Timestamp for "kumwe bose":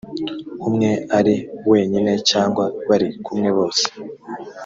3.25-3.85